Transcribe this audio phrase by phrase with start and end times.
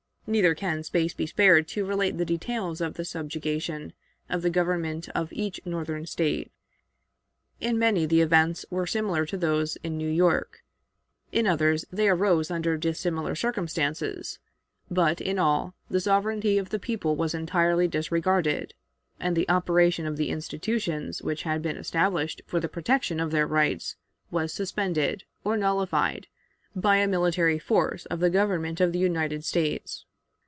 [0.27, 3.91] Neither can space be spared to relate the details of the subjugation
[4.29, 6.53] of the government of each Northern State.
[7.59, 10.63] In many the events were similar to those in New York;
[11.33, 14.39] in others they arose under dissimilar circumstances;
[14.89, 18.73] but, in all, the sovereignty of the people was entirely disregarded,
[19.19, 23.47] and the operation of the institutions which had been established for the protection of their
[23.47, 23.97] rights
[24.29, 26.27] was suspended, or nullified,
[26.73, 30.05] by a military force of the Government of the United States.